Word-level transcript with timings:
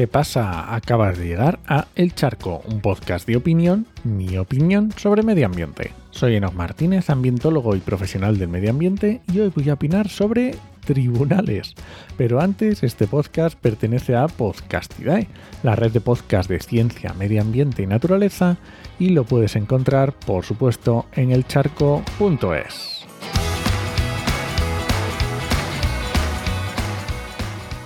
¿Qué 0.00 0.08
pasa? 0.08 0.74
Acabas 0.74 1.18
de 1.18 1.26
llegar 1.26 1.58
a 1.66 1.88
El 1.94 2.14
Charco, 2.14 2.62
un 2.66 2.80
podcast 2.80 3.26
de 3.26 3.36
opinión, 3.36 3.86
mi 4.02 4.38
opinión 4.38 4.94
sobre 4.96 5.22
medio 5.22 5.44
ambiente. 5.44 5.92
Soy 6.10 6.36
Enos 6.36 6.54
Martínez, 6.54 7.10
ambientólogo 7.10 7.76
y 7.76 7.80
profesional 7.80 8.38
del 8.38 8.48
medio 8.48 8.70
ambiente, 8.70 9.20
y 9.30 9.40
hoy 9.40 9.52
voy 9.54 9.68
a 9.68 9.74
opinar 9.74 10.08
sobre 10.08 10.54
tribunales. 10.86 11.74
Pero 12.16 12.40
antes, 12.40 12.82
este 12.82 13.06
podcast 13.06 13.58
pertenece 13.58 14.16
a 14.16 14.26
Podcastidae, 14.26 15.28
la 15.62 15.76
red 15.76 15.92
de 15.92 16.00
podcast 16.00 16.48
de 16.48 16.60
ciencia, 16.60 17.12
medio 17.12 17.42
ambiente 17.42 17.82
y 17.82 17.86
naturaleza, 17.86 18.56
y 18.98 19.10
lo 19.10 19.24
puedes 19.24 19.54
encontrar, 19.54 20.14
por 20.14 20.46
supuesto, 20.46 21.04
en 21.12 21.30
elcharco.es. 21.30 22.99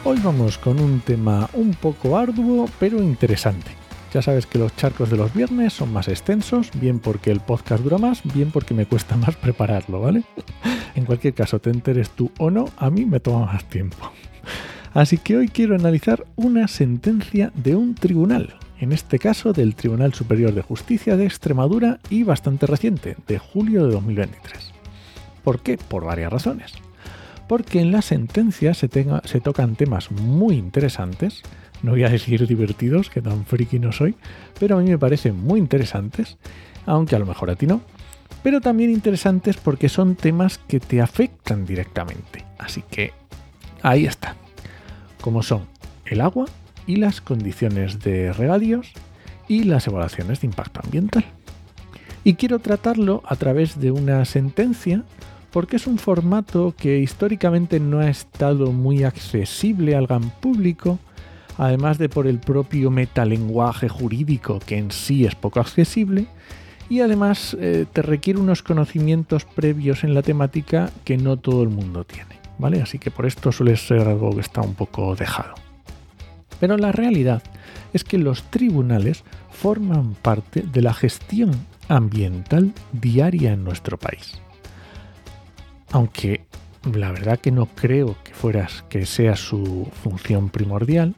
Hoy 0.07 0.21
vamos 0.23 0.59
con 0.59 0.81
un 0.81 1.01
tema 1.01 1.49
un 1.55 1.71
poco 1.71 2.19
arduo 2.19 2.69
pero 2.79 3.03
interesante. 3.03 3.71
Ya 4.13 4.21
sabes 4.21 4.45
que 4.45 4.59
los 4.59 4.77
charcos 4.77 5.09
de 5.09 5.17
los 5.17 5.33
viernes 5.33 5.73
son 5.73 5.95
más 5.95 6.09
extensos, 6.09 6.71
bien 6.75 6.99
porque 6.99 7.31
el 7.31 7.41
podcast 7.41 7.83
dura 7.83 7.97
más, 7.97 8.21
bien 8.35 8.51
porque 8.51 8.75
me 8.75 8.85
cuesta 8.85 9.17
más 9.17 9.35
prepararlo, 9.37 10.03
¿vale? 10.03 10.23
en 10.95 11.07
cualquier 11.07 11.33
caso, 11.33 11.59
te 11.59 11.71
enteres 11.71 12.11
tú 12.11 12.31
o 12.39 12.51
no, 12.51 12.67
a 12.77 12.91
mí 12.91 13.07
me 13.07 13.19
toma 13.19 13.47
más 13.47 13.65
tiempo. 13.65 14.13
Así 14.93 15.17
que 15.17 15.39
hoy 15.39 15.49
quiero 15.49 15.75
analizar 15.75 16.27
una 16.37 16.69
sentencia 16.69 17.51
de 17.55 17.75
un 17.75 17.95
tribunal, 17.95 18.59
en 18.81 18.93
este 18.93 19.19
caso 19.19 19.55
del 19.55 19.75
Tribunal 19.75 20.13
Superior 20.13 20.53
de 20.53 20.61
Justicia 20.61 21.17
de 21.17 21.25
Extremadura 21.25 21.99
y 22.11 22.25
bastante 22.25 22.67
reciente, 22.67 23.17
de 23.27 23.39
julio 23.39 23.87
de 23.87 23.95
2023. 23.95 24.71
¿Por 25.43 25.61
qué? 25.61 25.79
Por 25.79 26.05
varias 26.05 26.31
razones 26.31 26.84
porque 27.49 27.81
en 27.81 27.93
la 27.93 28.03
sentencia 28.03 28.75
se, 28.75 28.89
se 29.25 29.41
tocan 29.41 29.77
temas 29.77 30.11
muy 30.11 30.57
interesantes, 30.57 31.43
no 31.83 31.93
voy 31.93 32.05
a 32.05 32.09
decir 32.09 32.47
divertidos, 32.47 33.11
que 33.11 33.21
tan 33.21 33.45
friki 33.45 33.79
no 33.79 33.93
soy, 33.93 34.15
pero 34.59 34.79
a 34.79 34.81
mí 34.81 34.89
me 34.89 34.99
parecen 34.99 35.37
muy 35.37 35.61
interesantes, 35.61 36.39
aunque 36.87 37.17
a 37.17 37.19
lo 37.19 37.27
mejor 37.27 37.51
a 37.51 37.57
ti 37.57 37.67
no, 37.67 37.83
pero 38.43 38.61
también 38.61 38.91
interesantes 38.91 39.57
porque 39.57 39.89
son 39.89 40.17
temas 40.17 40.59
que 40.59 40.81
te 40.81 41.01
afectan 41.01 41.65
directamente. 41.65 42.45
Así 42.59 42.83
que 42.91 43.13
ahí 43.83 44.07
está, 44.07 44.37
como 45.21 45.43
son 45.43 45.67
el 46.07 46.21
agua 46.21 46.47
y 46.87 46.97
las 46.97 47.21
condiciones 47.21 48.01
de 48.01 48.33
regadíos 48.33 48.93
y 49.49 49.65
las 49.65 49.87
evaluaciones 49.87 50.41
de 50.41 50.47
impacto 50.47 50.81
ambiental. 50.83 51.25
Y 52.23 52.35
quiero 52.35 52.59
tratarlo 52.59 53.23
a 53.27 53.37
través 53.37 53.79
de 53.79 53.91
una 53.91 54.25
sentencia 54.25 55.05
porque 55.55 55.77
es 55.77 55.87
un 55.87 55.99
formato 55.99 56.75
que 56.77 56.99
históricamente 56.99 57.79
no 57.79 58.01
ha 58.01 58.11
estado 58.11 58.73
muy 58.73 59.05
accesible 59.05 59.95
al 59.95 60.09
gran 60.09 60.31
público, 60.31 60.99
además 61.57 61.97
de 61.97 62.09
por 62.09 62.27
el 62.27 62.41
propio 62.41 62.91
metalenguaje 62.91 63.89
jurídico 63.89 64.59
que 64.59 64.79
en 64.79 64.91
sí 64.91 65.25
es 65.25 65.37
poco 65.37 65.61
accesible, 65.61 66.27
y 66.91 67.03
además 67.03 67.57
eh, 67.61 67.87
te 67.93 68.03
requiere 68.03 68.41
unos 68.41 68.65
conocimientos 68.65 69.45
previos 69.45 70.03
en 70.03 70.15
la 70.15 70.23
temática 70.23 70.91
que 71.05 71.17
no 71.17 71.37
todo 71.37 71.63
el 71.63 71.69
mundo 71.69 72.03
tiene, 72.03 72.41
¿vale? 72.59 72.83
Así 72.83 72.99
que 72.99 73.13
por 73.13 73.25
esto 73.25 73.53
suele 73.53 73.77
ser 73.77 74.09
algo 74.09 74.35
que 74.35 74.41
está 74.41 74.61
un 74.61 74.75
poco 74.75 75.15
dejado. 75.15 75.55
Pero 76.59 76.77
la 76.77 76.91
realidad 76.91 77.45
es 77.93 78.03
que 78.03 78.19
los 78.19 78.43
tribunales 78.51 79.23
forman 79.53 80.15
parte 80.15 80.63
de 80.63 80.83
la 80.83 80.95
gestión 80.95 81.53
ambiental 81.87 82.73
diaria 82.93 83.53
en 83.53 83.63
nuestro 83.63 83.99
país 83.99 84.41
aunque 85.93 86.47
la 86.93 87.13
verdad 87.13 87.39
que 87.39 87.51
no 87.51 87.67
creo 87.67 88.17
que 88.25 88.35
fueras 88.35 88.85
que 88.89 89.07
sea 89.07 89.37
su 89.37 89.89
función 90.03 90.51
primordial, 90.51 91.15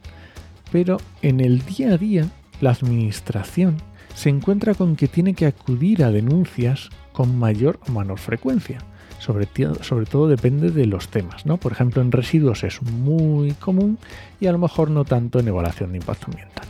pero 0.71 0.99
en 1.23 1.41
el 1.41 1.65
día 1.65 1.95
a 1.95 1.99
día 1.99 2.29
la 2.61 2.71
administración 2.71 3.77
se 4.15 4.31
encuentra 4.31 4.75
con 4.75 4.97
que 4.97 5.09
tiene 5.09 5.35
que 5.35 5.47
acudir 5.47 6.03
a 6.03 6.11
denuncias 6.11 6.89
con 7.13 7.39
mayor 7.39 7.79
o 7.87 7.93
menor 7.93 8.19
frecuencia. 8.19 8.79
Sobre, 9.19 9.47
todo 9.47 10.29
depende 10.29 10.71
de 10.71 10.87
los 10.87 11.09
temas, 11.09 11.47
¿no? 11.47 11.57
Por 11.57 11.73
ejemplo, 11.73 12.01
en 12.01 12.13
residuos 12.13 12.63
es 12.63 12.81
muy 12.83 13.53
común 13.53 13.99
y 14.41 14.47
a 14.47 14.53
lo 14.53 14.59
mejor 14.59 14.91
no 14.91 15.05
tanto 15.05 15.41
en 15.41 15.49
evaluación 15.49 15.93
de 15.93 15.99
impacto 15.99 16.27
ambiental. 16.27 16.67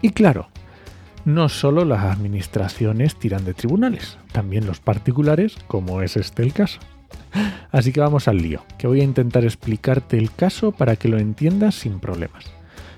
Y 0.00 0.10
claro, 0.10 0.48
no 1.24 1.48
solo 1.48 1.84
las 1.84 2.04
administraciones 2.04 3.16
tiran 3.16 3.44
de 3.44 3.54
tribunales, 3.54 4.18
también 4.32 4.66
los 4.66 4.80
particulares, 4.80 5.56
como 5.66 6.02
es 6.02 6.16
este 6.16 6.42
el 6.42 6.52
caso. 6.52 6.80
Así 7.70 7.92
que 7.92 8.00
vamos 8.00 8.28
al 8.28 8.38
lío, 8.38 8.64
que 8.78 8.86
voy 8.86 9.00
a 9.00 9.04
intentar 9.04 9.44
explicarte 9.44 10.18
el 10.18 10.32
caso 10.32 10.72
para 10.72 10.96
que 10.96 11.08
lo 11.08 11.18
entiendas 11.18 11.74
sin 11.74 12.00
problemas. 12.00 12.44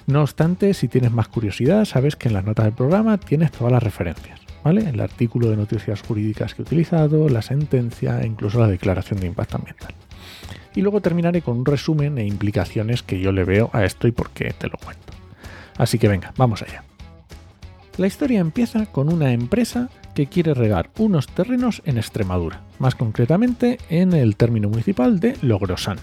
No 0.06 0.22
obstante, 0.22 0.74
si 0.74 0.88
tienes 0.88 1.12
más 1.12 1.28
curiosidad, 1.28 1.84
sabes 1.84 2.16
que 2.16 2.28
en 2.28 2.34
las 2.34 2.44
notas 2.44 2.66
del 2.66 2.74
programa 2.74 3.18
tienes 3.18 3.52
todas 3.52 3.72
las 3.72 3.82
referencias, 3.82 4.40
¿vale? 4.62 4.88
El 4.88 5.00
artículo 5.00 5.48
de 5.48 5.56
noticias 5.56 6.02
jurídicas 6.02 6.54
que 6.54 6.62
he 6.62 6.64
utilizado, 6.64 7.28
la 7.28 7.42
sentencia 7.42 8.20
e 8.20 8.26
incluso 8.26 8.58
la 8.58 8.68
declaración 8.68 9.20
de 9.20 9.28
impacto 9.28 9.56
ambiental. 9.56 9.94
Y 10.74 10.82
luego 10.82 11.00
terminaré 11.00 11.40
con 11.40 11.58
un 11.58 11.66
resumen 11.66 12.18
e 12.18 12.26
implicaciones 12.26 13.02
que 13.02 13.20
yo 13.20 13.32
le 13.32 13.44
veo 13.44 13.70
a 13.72 13.84
esto 13.84 14.08
y 14.08 14.12
por 14.12 14.30
qué 14.30 14.52
te 14.52 14.68
lo 14.68 14.76
cuento. 14.76 15.12
Así 15.78 15.98
que 15.98 16.08
venga, 16.08 16.32
vamos 16.36 16.62
allá. 16.62 16.84
La 17.96 18.08
historia 18.08 18.40
empieza 18.40 18.86
con 18.86 19.12
una 19.12 19.32
empresa 19.32 19.88
que 20.16 20.26
quiere 20.26 20.52
regar 20.52 20.90
unos 20.98 21.28
terrenos 21.28 21.80
en 21.84 21.96
Extremadura, 21.96 22.62
más 22.80 22.96
concretamente 22.96 23.78
en 23.88 24.12
el 24.12 24.34
término 24.34 24.68
municipal 24.68 25.20
de 25.20 25.36
Logrosán. 25.42 25.98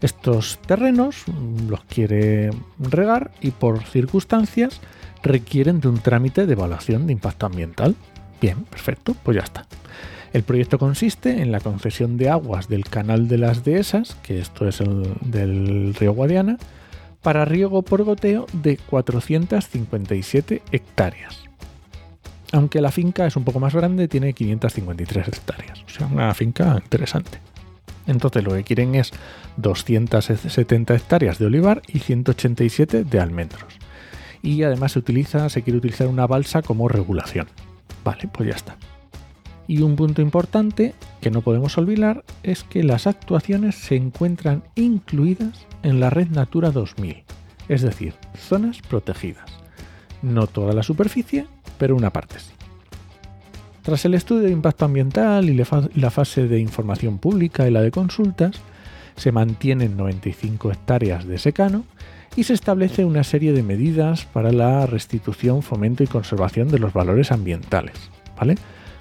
Estos 0.00 0.58
terrenos 0.66 1.24
los 1.68 1.84
quiere 1.84 2.50
regar 2.78 3.32
y 3.42 3.50
por 3.50 3.84
circunstancias 3.84 4.80
requieren 5.22 5.80
de 5.80 5.88
un 5.88 5.98
trámite 5.98 6.46
de 6.46 6.52
evaluación 6.54 7.06
de 7.06 7.12
impacto 7.12 7.46
ambiental. 7.46 7.94
Bien, 8.40 8.64
perfecto, 8.64 9.14
pues 9.22 9.36
ya 9.36 9.42
está. 9.42 9.66
El 10.32 10.42
proyecto 10.42 10.78
consiste 10.78 11.42
en 11.42 11.52
la 11.52 11.60
concesión 11.60 12.16
de 12.16 12.30
aguas 12.30 12.68
del 12.68 12.84
canal 12.84 13.28
de 13.28 13.38
las 13.38 13.62
dehesas, 13.62 14.16
que 14.22 14.40
esto 14.40 14.66
es 14.66 14.80
el 14.80 15.06
del 15.20 15.94
río 15.94 16.14
Guadiana, 16.14 16.58
para 17.24 17.44
riego 17.44 17.82
por 17.82 18.04
goteo 18.04 18.46
de 18.52 18.76
457 18.76 20.62
hectáreas 20.70 21.44
aunque 22.54 22.80
la 22.80 22.92
finca 22.92 23.26
es 23.26 23.34
un 23.34 23.42
poco 23.42 23.58
más 23.58 23.74
grande, 23.74 24.06
tiene 24.06 24.32
553 24.32 25.26
hectáreas. 25.26 25.82
O 25.82 25.88
sea, 25.88 26.06
una 26.06 26.32
finca 26.34 26.80
interesante. 26.80 27.40
Entonces 28.06 28.44
lo 28.44 28.52
que 28.52 28.62
quieren 28.62 28.94
es 28.94 29.10
270 29.56 30.94
hectáreas 30.94 31.38
de 31.38 31.46
olivar 31.46 31.82
y 31.88 31.98
187 31.98 33.02
de 33.02 33.20
almendros. 33.20 33.74
Y 34.40 34.62
además 34.62 34.92
se 34.92 35.00
utiliza, 35.00 35.48
se 35.48 35.62
quiere 35.62 35.78
utilizar 35.78 36.06
una 36.06 36.28
balsa 36.28 36.62
como 36.62 36.86
regulación. 36.86 37.48
Vale, 38.04 38.28
pues 38.32 38.48
ya 38.48 38.54
está. 38.54 38.76
Y 39.66 39.80
un 39.82 39.96
punto 39.96 40.20
importante 40.20 40.94
que 41.20 41.30
no 41.30 41.40
podemos 41.40 41.78
olvidar 41.78 42.24
es 42.42 42.64
que 42.64 42.82
las 42.82 43.06
actuaciones 43.06 43.76
se 43.76 43.96
encuentran 43.96 44.62
incluidas 44.74 45.66
en 45.82 46.00
la 46.00 46.10
red 46.10 46.28
Natura 46.28 46.70
2000, 46.70 47.24
es 47.68 47.82
decir, 47.82 48.14
zonas 48.36 48.80
protegidas. 48.82 49.50
No 50.22 50.46
toda 50.46 50.74
la 50.74 50.82
superficie, 50.82 51.46
pero 51.78 51.96
una 51.96 52.10
parte 52.10 52.38
sí. 52.38 52.52
Tras 53.82 54.04
el 54.06 54.14
estudio 54.14 54.44
de 54.44 54.50
impacto 54.50 54.86
ambiental 54.86 55.50
y 55.50 55.62
la 55.94 56.10
fase 56.10 56.48
de 56.48 56.58
información 56.58 57.18
pública 57.18 57.68
y 57.68 57.70
la 57.70 57.82
de 57.82 57.90
consultas, 57.90 58.60
se 59.16 59.32
mantienen 59.32 59.96
95 59.96 60.72
hectáreas 60.72 61.26
de 61.26 61.38
secano 61.38 61.84
y 62.36 62.44
se 62.44 62.54
establece 62.54 63.04
una 63.04 63.24
serie 63.24 63.52
de 63.52 63.62
medidas 63.62 64.24
para 64.24 64.52
la 64.52 64.86
restitución, 64.86 65.62
fomento 65.62 66.02
y 66.02 66.06
conservación 66.06 66.68
de 66.68 66.78
los 66.78 66.92
valores 66.92 67.30
ambientales. 67.30 67.94
¿vale? 68.36 68.56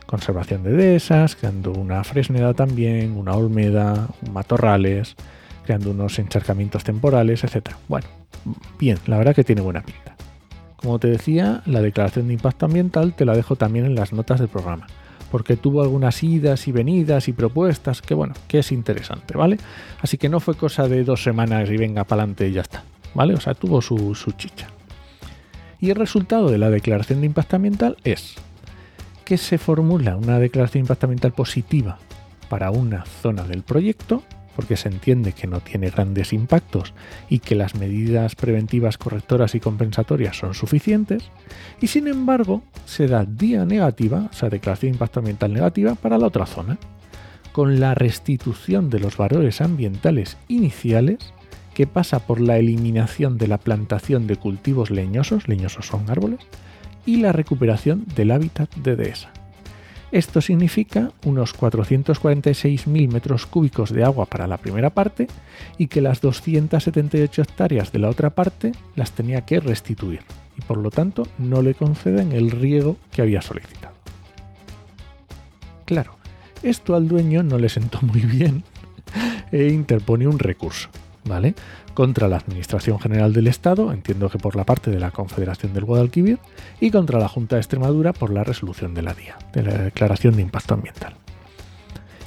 Conservación 0.05 0.63
de 0.63 0.71
dehesas, 0.73 1.35
creando 1.35 1.71
una 1.71 2.03
fresneda 2.03 2.53
también, 2.53 3.17
una 3.17 3.33
olmeda, 3.33 4.07
matorrales, 4.31 5.15
creando 5.63 5.91
unos 5.91 6.19
encharcamientos 6.19 6.83
temporales, 6.83 7.44
etc. 7.44 7.69
Bueno, 7.88 8.07
bien, 8.79 9.00
la 9.07 9.17
verdad 9.17 9.35
que 9.35 9.44
tiene 9.44 9.61
buena 9.61 9.81
pinta. 9.81 10.15
Como 10.75 11.00
te 11.00 11.07
decía, 11.07 11.61
la 11.65 11.81
declaración 11.81 12.27
de 12.27 12.33
impacto 12.33 12.65
ambiental 12.65 13.13
te 13.15 13.25
la 13.25 13.35
dejo 13.35 13.55
también 13.55 13.85
en 13.85 13.95
las 13.95 14.11
notas 14.11 14.39
del 14.39 14.50
programa, 14.50 14.88
porque 15.31 15.55
tuvo 15.55 15.81
algunas 15.81 16.21
idas 16.21 16.67
y 16.67 16.73
venidas 16.73 17.29
y 17.29 17.33
propuestas 17.33 18.01
que, 18.01 18.13
bueno, 18.13 18.33
que 18.50 18.59
es 18.59 18.71
interesante, 18.71 19.38
¿vale? 19.38 19.57
Así 20.01 20.17
que 20.17 20.27
no 20.27 20.41
fue 20.41 20.55
cosa 20.55 20.88
de 20.89 21.05
dos 21.05 21.23
semanas 21.23 21.69
y 21.69 21.77
venga 21.77 22.03
para 22.03 22.23
adelante 22.23 22.50
y 22.50 22.51
ya 22.51 22.61
está, 22.61 22.83
¿vale? 23.13 23.33
O 23.33 23.39
sea, 23.39 23.53
tuvo 23.53 23.81
su, 23.81 24.13
su 24.13 24.31
chicha. 24.33 24.67
Y 25.79 25.89
el 25.89 25.95
resultado 25.95 26.50
de 26.50 26.57
la 26.57 26.69
declaración 26.69 27.21
de 27.21 27.27
impacto 27.27 27.55
ambiental 27.55 27.97
es 28.03 28.35
que 29.23 29.37
se 29.37 29.57
formula 29.57 30.17
una 30.17 30.39
declaración 30.39 30.81
de 30.81 30.85
impacto 30.85 31.05
ambiental 31.05 31.33
positiva 31.33 31.97
para 32.49 32.71
una 32.71 33.05
zona 33.05 33.43
del 33.43 33.63
proyecto 33.63 34.23
porque 34.55 34.77
se 34.77 34.89
entiende 34.89 35.33
que 35.33 35.47
no 35.47 35.59
tiene 35.61 35.89
grandes 35.89 36.33
impactos 36.33 36.93
y 37.29 37.39
que 37.39 37.55
las 37.55 37.75
medidas 37.75 38.35
preventivas 38.35 38.97
correctoras 38.97 39.55
y 39.55 39.59
compensatorias 39.59 40.37
son 40.37 40.53
suficientes, 40.53 41.23
y 41.81 41.87
sin 41.87 42.07
embargo 42.07 42.63
se 42.85 43.07
da 43.07 43.25
día 43.25 43.65
negativa, 43.65 44.29
o 44.31 44.33
sea, 44.33 44.49
declaración 44.49 44.91
de 44.91 44.95
impacto 44.95 45.19
ambiental 45.19 45.53
negativa 45.53 45.95
para 45.95 46.17
la 46.17 46.27
otra 46.27 46.45
zona, 46.45 46.77
con 47.51 47.79
la 47.79 47.93
restitución 47.93 48.89
de 48.89 48.99
los 48.99 49.17
valores 49.17 49.61
ambientales 49.61 50.37
iniciales 50.47 51.33
que 51.73 51.87
pasa 51.87 52.19
por 52.19 52.39
la 52.39 52.57
eliminación 52.57 53.37
de 53.37 53.47
la 53.47 53.57
plantación 53.57 54.27
de 54.27 54.35
cultivos 54.35 54.91
leñosos, 54.91 55.47
leñosos 55.47 55.87
son 55.87 56.09
árboles, 56.09 56.39
y 57.05 57.17
la 57.17 57.31
recuperación 57.31 58.05
del 58.15 58.31
hábitat 58.31 58.73
de 58.75 58.95
dehesa. 58.95 59.31
Esto 60.11 60.41
significa 60.41 61.11
unos 61.25 61.57
446.000 61.57 63.11
metros 63.11 63.47
cúbicos 63.47 63.91
de 63.91 64.03
agua 64.03 64.27
para 64.27 64.45
la 64.45 64.57
primera 64.57 64.91
parte 64.91 65.27
y 65.79 65.88
que 65.88 66.01
las 66.01 66.21
278 66.21 67.41
hectáreas 67.41 67.91
de 67.91 67.97
la 67.97 68.09
otra 68.09 68.29
parte 68.29 68.73
las 68.95 69.11
tenía 69.11 69.41
que 69.41 69.59
restituir 69.59 70.21
y 70.55 70.61
por 70.61 70.77
lo 70.77 70.91
tanto 70.91 71.27
no 71.39 71.63
le 71.63 71.73
conceden 71.73 72.31
el 72.31 72.51
riego 72.51 72.97
que 73.11 73.23
había 73.23 73.41
solicitado. 73.41 73.95
Claro, 75.85 76.15
esto 76.61 76.95
al 76.95 77.07
dueño 77.07 77.41
no 77.41 77.57
le 77.57 77.69
sentó 77.69 78.00
muy 78.01 78.21
bien 78.21 78.63
e 79.51 79.69
interpone 79.69 80.27
un 80.27 80.38
recurso, 80.38 80.89
contra 81.93 82.27
la 82.27 82.37
Administración 82.37 82.99
General 82.99 83.33
del 83.33 83.47
Estado, 83.47 83.91
entiendo 83.91 84.29
que 84.29 84.37
por 84.37 84.55
la 84.55 84.63
parte 84.63 84.91
de 84.91 84.99
la 84.99 85.11
Confederación 85.11 85.73
del 85.73 85.85
Guadalquivir, 85.85 86.39
y 86.79 86.91
contra 86.91 87.19
la 87.19 87.27
Junta 87.27 87.55
de 87.55 87.61
Extremadura 87.61 88.13
por 88.13 88.31
la 88.31 88.43
resolución 88.43 88.93
de 88.93 89.01
la 89.01 89.13
DIA, 89.13 89.37
de 89.53 89.63
la 89.63 89.73
Declaración 89.73 90.35
de 90.35 90.41
Impacto 90.41 90.73
Ambiental. 90.73 91.15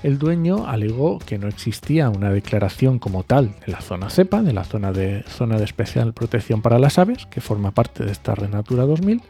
El 0.02 0.18
dueño 0.18 0.68
alegó 0.68 1.18
que 1.18 1.38
no 1.38 1.48
existía 1.48 2.10
una 2.10 2.30
declaración 2.30 2.98
como 2.98 3.24
tal 3.24 3.54
de 3.64 3.72
la 3.72 3.80
zona 3.80 4.10
CEPA, 4.10 4.42
de 4.42 4.52
la 4.52 4.64
zona 4.64 4.92
de, 4.92 5.24
zona 5.24 5.58
de 5.58 5.64
especial 5.64 6.12
protección 6.12 6.62
para 6.62 6.78
las 6.78 6.98
aves, 6.98 7.26
que 7.26 7.40
forma 7.40 7.72
parte 7.72 8.04
de 8.04 8.12
esta 8.12 8.34
Renatura 8.34 8.84
2000, 8.84 9.22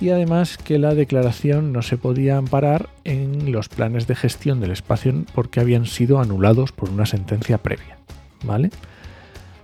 y 0.00 0.10
además 0.10 0.58
que 0.58 0.78
la 0.78 0.94
declaración 0.94 1.72
no 1.72 1.82
se 1.82 1.96
podía 1.96 2.36
amparar 2.36 2.90
en 3.04 3.50
los 3.50 3.68
planes 3.68 4.06
de 4.06 4.14
gestión 4.14 4.60
del 4.60 4.70
espacio 4.70 5.24
porque 5.34 5.60
habían 5.60 5.86
sido 5.86 6.20
anulados 6.20 6.72
por 6.72 6.90
una 6.90 7.06
sentencia 7.06 7.58
previa. 7.58 7.95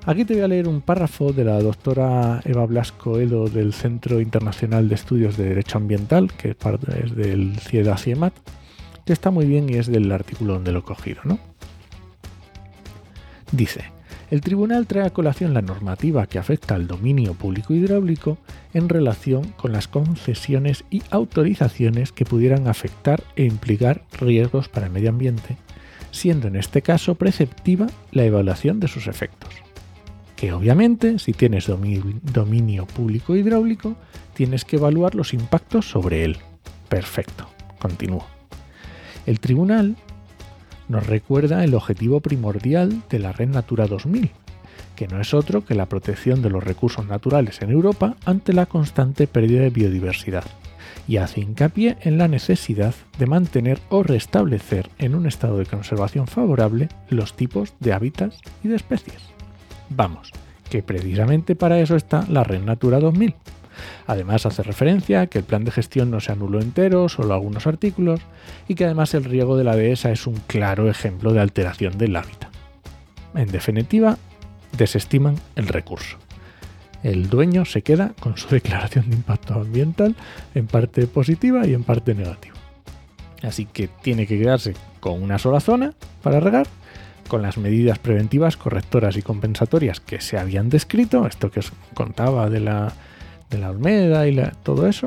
Aquí 0.05 0.25
te 0.25 0.35
voy 0.35 0.43
a 0.43 0.49
leer 0.49 0.67
un 0.67 0.81
párrafo 0.81 1.33
de 1.33 1.45
la 1.45 1.61
doctora 1.61 2.41
Eva 2.45 2.67
Blasco 2.67 3.21
Edo 3.21 3.49
del 3.49 3.73
Centro 3.73 4.21
Internacional 4.21 4.89
de 4.89 4.97
Estudios 4.97 5.37
de 5.37 5.45
Derecho 5.45 5.79
Ambiental, 5.79 6.33
que 6.33 6.57
es 7.05 7.15
del 7.15 7.57
CIEDA 7.61 7.97
CIEMAT, 7.97 8.35
que 9.07 9.13
está 9.13 9.31
muy 9.31 9.47
bien 9.47 9.71
y 9.71 9.75
es 9.75 9.87
del 9.87 10.11
artículo 10.11 10.55
donde 10.55 10.73
lo 10.73 10.81
he 10.81 10.83
cogido. 10.83 11.21
Dice, 13.53 13.85
el 14.33 14.41
tribunal 14.41 14.87
trae 14.87 15.07
a 15.07 15.11
colación 15.11 15.55
la 15.55 15.63
normativa 15.63 16.27
que 16.27 16.39
afecta 16.39 16.75
al 16.75 16.87
dominio 16.87 17.35
público 17.35 17.75
hidráulico 17.75 18.39
en 18.73 18.89
relación 18.89 19.45
con 19.59 19.73
las 19.73 19.89
concesiones 19.89 20.85
y 20.91 21.03
autorizaciones 21.11 22.13
que 22.13 22.25
pudieran 22.25 22.67
afectar 22.67 23.23
e 23.37 23.45
implicar 23.45 24.03
riesgos 24.19 24.69
para 24.69 24.87
el 24.87 24.93
medio 24.93 25.11
ambiente, 25.11 25.59
siendo 26.12 26.47
en 26.47 26.55
este 26.55 26.81
caso 26.81 27.17
preceptiva 27.17 27.88
la 28.12 28.25
evaluación 28.25 28.79
de 28.79 28.87
sus 28.87 29.09
efectos 29.09 29.50
que 30.43 30.53
obviamente 30.53 31.20
si 31.20 31.32
tienes 31.32 31.69
dominio 31.69 32.85
público 32.85 33.37
hidráulico, 33.37 33.94
tienes 34.35 34.64
que 34.64 34.75
evaluar 34.75 35.14
los 35.14 35.35
impactos 35.35 35.88
sobre 35.88 36.25
él. 36.25 36.38
Perfecto, 36.88 37.47
continúo. 37.79 38.26
El 39.25 39.38
tribunal 39.38 39.94
nos 40.88 41.06
recuerda 41.06 41.62
el 41.62 41.75
objetivo 41.75 42.19
primordial 42.19 43.05
de 43.09 43.20
la 43.20 43.31
Red 43.31 43.50
Natura 43.50 43.87
2000, 43.87 44.32
que 44.97 45.06
no 45.06 45.20
es 45.20 45.32
otro 45.32 45.64
que 45.64 45.76
la 45.76 45.87
protección 45.87 46.43
de 46.43 46.50
los 46.50 46.64
recursos 46.64 47.06
naturales 47.06 47.62
en 47.62 47.70
Europa 47.70 48.17
ante 48.25 48.53
la 48.53 48.67
constante 48.67 49.29
pérdida 49.29 49.62
de 49.62 49.70
biodiversidad, 49.70 50.47
y 51.09 51.17
hace 51.17 51.41
hincapié 51.41 51.97
en 52.03 52.19
la 52.19 52.29
necesidad 52.29 52.94
de 53.19 53.27
mantener 53.27 53.81
o 53.89 54.03
restablecer 54.03 54.89
en 54.99 55.15
un 55.15 55.27
estado 55.27 55.59
de 55.59 55.67
conservación 55.67 56.27
favorable 56.27 56.89
los 57.09 57.35
tipos 57.35 57.75
de 57.81 57.93
hábitats 57.93 58.41
y 58.62 58.69
de 58.69 58.77
especies. 58.77 59.23
Vamos, 59.91 60.33
que 60.71 60.83
precisamente 60.83 61.55
para 61.55 61.81
eso 61.81 61.97
está 61.97 62.25
la 62.29 62.44
Red 62.44 62.62
Natura 62.62 62.99
2000. 62.99 63.35
Además 64.06 64.47
hace 64.47 64.62
referencia 64.62 65.23
a 65.23 65.27
que 65.27 65.39
el 65.39 65.44
plan 65.44 65.65
de 65.65 65.71
gestión 65.71 66.11
no 66.11 66.21
se 66.21 66.33
anuló 66.33 66.61
entero, 66.61 67.09
solo 67.09 67.35
algunos 67.35 67.67
artículos, 67.67 68.21
y 68.69 68.75
que 68.75 68.85
además 68.85 69.15
el 69.15 69.25
riego 69.25 69.56
de 69.56 69.65
la 69.65 69.77
dehesa 69.77 70.11
es 70.11 70.27
un 70.27 70.37
claro 70.47 70.91
ejemplo 70.91 71.33
de 71.33 71.41
alteración 71.41 71.99
del 71.99 72.17
hábitat. 72.17 72.50
En 73.35 73.50
definitiva, 73.50 74.19
desestiman 74.77 75.37
el 75.56 75.69
recurso. 75.69 76.19
El 77.02 77.28
dueño 77.28 77.64
se 77.64 77.82
queda 77.82 78.12
con 78.20 78.37
su 78.37 78.49
declaración 78.50 79.10
de 79.10 79.16
impacto 79.16 79.54
ambiental 79.54 80.16
en 80.54 80.66
parte 80.66 81.06
positiva 81.06 81.66
y 81.66 81.75
en 81.75 81.84
parte 81.84 82.14
negativa. 82.14 82.54
Así 83.43 83.66
que 83.66 83.88
tiene 83.88 84.26
que 84.26 84.38
quedarse 84.38 84.75
con 85.00 85.22
una 85.22 85.38
sola 85.38 85.60
zona 85.60 85.94
para 86.22 86.38
regar 86.38 86.69
con 87.28 87.43
las 87.43 87.56
medidas 87.56 87.99
preventivas, 87.99 88.56
correctoras 88.56 89.16
y 89.16 89.22
compensatorias 89.22 90.00
que 90.00 90.20
se 90.20 90.38
habían 90.38 90.69
descrito, 90.69 91.26
esto 91.26 91.50
que 91.50 91.60
os 91.60 91.72
contaba 91.94 92.50
de 92.50 92.60
la, 92.60 92.93
de 93.50 93.58
la 93.58 93.70
Olmeda 93.70 94.28
y 94.28 94.38
todo 94.62 94.87
eso, 94.87 95.06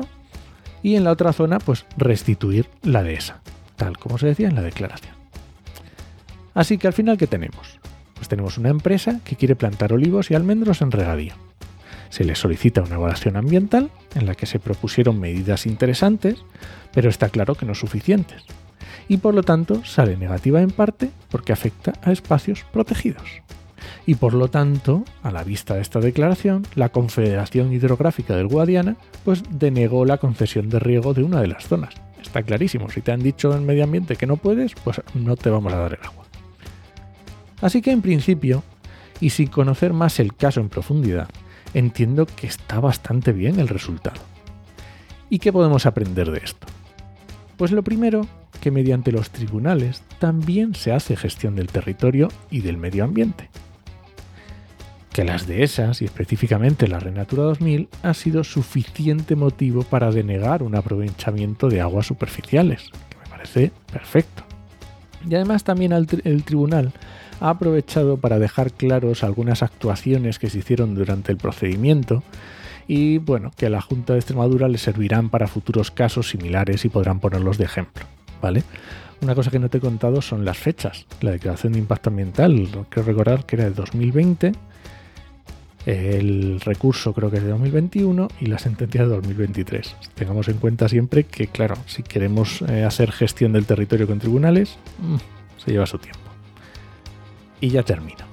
y 0.82 0.96
en 0.96 1.04
la 1.04 1.12
otra 1.12 1.32
zona, 1.32 1.58
pues 1.58 1.86
restituir 1.96 2.68
la 2.82 3.02
dehesa, 3.02 3.40
tal 3.76 3.98
como 3.98 4.18
se 4.18 4.26
decía 4.26 4.48
en 4.48 4.54
la 4.54 4.62
declaración. 4.62 5.14
Así 6.52 6.78
que 6.78 6.86
al 6.86 6.94
final, 6.94 7.16
¿qué 7.16 7.26
tenemos? 7.26 7.78
Pues 8.14 8.28
tenemos 8.28 8.58
una 8.58 8.70
empresa 8.70 9.20
que 9.24 9.36
quiere 9.36 9.56
plantar 9.56 9.92
olivos 9.92 10.30
y 10.30 10.34
almendros 10.34 10.80
en 10.82 10.90
regadío. 10.90 11.34
Se 12.10 12.24
le 12.24 12.34
solicita 12.34 12.82
una 12.82 12.96
evaluación 12.96 13.36
ambiental 13.36 13.90
en 14.14 14.26
la 14.26 14.34
que 14.34 14.46
se 14.46 14.58
propusieron 14.58 15.20
medidas 15.20 15.66
interesantes, 15.66 16.38
pero 16.92 17.08
está 17.08 17.28
claro 17.28 17.54
que 17.54 17.66
no 17.66 17.74
suficientes 17.74 18.44
y 19.08 19.18
por 19.18 19.34
lo 19.34 19.42
tanto 19.42 19.84
sale 19.84 20.16
negativa 20.16 20.60
en 20.60 20.70
parte 20.70 21.10
porque 21.30 21.52
afecta 21.52 21.94
a 22.02 22.12
espacios 22.12 22.64
protegidos. 22.72 23.42
Y 24.04 24.16
por 24.16 24.34
lo 24.34 24.48
tanto, 24.48 25.04
a 25.22 25.30
la 25.30 25.44
vista 25.44 25.74
de 25.74 25.80
esta 25.80 26.00
declaración, 26.00 26.66
la 26.74 26.88
Confederación 26.88 27.72
Hidrográfica 27.72 28.36
del 28.36 28.48
Guadiana 28.48 28.96
pues 29.24 29.42
denegó 29.50 30.04
la 30.04 30.18
concesión 30.18 30.68
de 30.68 30.78
riego 30.78 31.14
de 31.14 31.22
una 31.22 31.40
de 31.40 31.48
las 31.48 31.66
zonas. 31.66 31.94
Está 32.20 32.42
clarísimo, 32.42 32.90
si 32.90 33.00
te 33.00 33.12
han 33.12 33.22
dicho 33.22 33.54
en 33.54 33.66
medio 33.66 33.84
ambiente 33.84 34.16
que 34.16 34.26
no 34.26 34.36
puedes, 34.36 34.74
pues 34.74 35.00
no 35.14 35.36
te 35.36 35.50
vamos 35.50 35.72
a 35.72 35.78
dar 35.78 35.98
el 36.00 36.06
agua. 36.06 36.24
Así 37.60 37.80
que 37.80 37.90
en 37.92 38.02
principio, 38.02 38.62
y 39.20 39.30
sin 39.30 39.48
conocer 39.48 39.92
más 39.92 40.18
el 40.20 40.34
caso 40.34 40.60
en 40.60 40.68
profundidad, 40.68 41.28
entiendo 41.76 42.24
que 42.24 42.46
está 42.46 42.80
bastante 42.80 43.32
bien 43.32 43.60
el 43.60 43.68
resultado. 43.68 44.20
¿Y 45.28 45.40
qué 45.40 45.52
podemos 45.52 45.84
aprender 45.84 46.30
de 46.30 46.38
esto? 46.38 46.66
Pues 47.58 47.70
lo 47.70 47.82
primero 47.84 48.26
que 48.62 48.70
mediante 48.70 49.12
los 49.12 49.28
tribunales 49.28 50.02
también 50.18 50.74
se 50.74 50.92
hace 50.92 51.16
gestión 51.16 51.54
del 51.54 51.66
territorio 51.66 52.28
y 52.50 52.62
del 52.62 52.78
medio 52.78 53.04
ambiente. 53.04 53.50
Que 55.12 55.24
las 55.24 55.46
dehesas, 55.46 56.00
y 56.00 56.06
específicamente 56.06 56.88
la 56.88 56.98
Renatura 56.98 57.42
2000, 57.42 57.90
ha 58.02 58.14
sido 58.14 58.42
suficiente 58.42 59.36
motivo 59.36 59.82
para 59.82 60.10
denegar 60.10 60.62
un 60.62 60.76
aprovechamiento 60.76 61.68
de 61.68 61.82
aguas 61.82 62.06
superficiales, 62.06 62.90
que 63.10 63.18
me 63.18 63.26
parece 63.28 63.70
perfecto. 63.92 64.44
Y 65.28 65.34
además 65.34 65.62
también 65.62 65.92
el 65.92 66.44
tribunal 66.44 66.92
ha 67.40 67.50
aprovechado 67.50 68.16
para 68.16 68.38
dejar 68.38 68.72
claros 68.72 69.24
algunas 69.24 69.62
actuaciones 69.62 70.38
que 70.38 70.50
se 70.50 70.58
hicieron 70.58 70.94
durante 70.94 71.32
el 71.32 71.38
procedimiento 71.38 72.22
y 72.88 73.18
bueno, 73.18 73.50
que 73.56 73.66
a 73.66 73.70
la 73.70 73.80
Junta 73.80 74.12
de 74.12 74.20
Extremadura 74.20 74.68
le 74.68 74.78
servirán 74.78 75.28
para 75.28 75.48
futuros 75.48 75.90
casos 75.90 76.30
similares 76.30 76.84
y 76.84 76.88
podrán 76.88 77.20
ponerlos 77.20 77.58
de 77.58 77.64
ejemplo. 77.64 78.04
¿vale? 78.40 78.62
Una 79.20 79.34
cosa 79.34 79.50
que 79.50 79.58
no 79.58 79.68
te 79.68 79.78
he 79.78 79.80
contado 79.80 80.22
son 80.22 80.44
las 80.44 80.58
fechas. 80.58 81.06
La 81.20 81.32
declaración 81.32 81.72
de 81.72 81.80
impacto 81.80 82.10
ambiental, 82.10 82.68
quiero 82.90 83.08
recordar 83.08 83.44
que 83.44 83.56
era 83.56 83.64
de 83.64 83.70
2020, 83.70 84.52
el 85.86 86.60
recurso 86.60 87.12
creo 87.12 87.30
que 87.30 87.36
es 87.36 87.44
de 87.44 87.50
2021 87.50 88.28
y 88.40 88.46
la 88.46 88.58
sentencia 88.58 89.02
de 89.02 89.08
2023. 89.08 89.96
Tengamos 90.14 90.48
en 90.48 90.58
cuenta 90.58 90.88
siempre 90.88 91.24
que, 91.24 91.46
claro, 91.46 91.76
si 91.86 92.02
queremos 92.02 92.62
eh, 92.62 92.84
hacer 92.84 93.12
gestión 93.12 93.52
del 93.52 93.66
territorio 93.66 94.06
con 94.06 94.18
tribunales, 94.18 94.76
mm, 94.98 95.16
se 95.64 95.70
lleva 95.70 95.86
su 95.86 95.98
tiempo. 95.98 96.25
Y 97.60 97.70
ya 97.70 97.82
termino. 97.82 98.24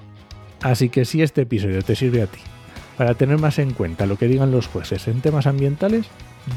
Así 0.62 0.89
que 0.89 1.06
si 1.06 1.22
este 1.22 1.42
episodio 1.42 1.82
te 1.82 1.96
sirve 1.96 2.22
a 2.22 2.27
ti 2.27 2.39
para 2.98 3.15
tener 3.15 3.38
más 3.38 3.60
en 3.60 3.74
cuenta 3.74 4.06
lo 4.06 4.18
que 4.18 4.27
digan 4.27 4.51
los 4.51 4.68
jueces 4.68 5.08
en 5.08 5.22
temas 5.22 5.48
ambientales, 5.48 6.06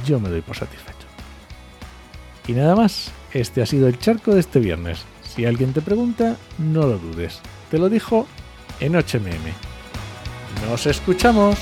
yo 0.07 0.21
me 0.21 0.29
doy 0.29 0.43
por 0.43 0.57
satisfecho. 0.57 1.07
Y 2.47 2.53
nada 2.53 2.77
más, 2.77 3.11
este 3.33 3.63
ha 3.63 3.67
sido 3.67 3.89
el 3.89 3.99
charco 3.99 4.33
de 4.33 4.41
este 4.41 4.61
viernes. 4.61 5.05
Si 5.23 5.45
alguien 5.45 5.73
te 5.73 5.83
pregunta, 5.83 6.37
no 6.59 6.83
lo 6.83 6.99
dudes. 6.99 7.41
Te 7.71 7.79
lo 7.79 7.89
dijo 7.89 8.27
en 8.81 8.95
HMM. 8.95 9.53
Nos 10.69 10.87
escuchamos. 10.87 11.59